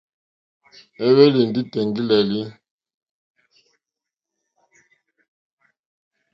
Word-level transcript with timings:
Éhwélì 1.05 1.41
ndí 1.49 1.61
tèŋɡí!lélí. 1.71 2.41